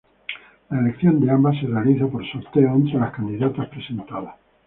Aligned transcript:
La 0.71 0.79
elección 0.79 1.19
de 1.19 1.29
ambas 1.29 1.59
se 1.59 1.67
realiza 1.67 2.07
por 2.07 2.25
sorteo 2.27 2.73
entre 2.73 2.95
las 2.99 3.13
candidatas 3.13 3.67
presentadas. 3.69 4.33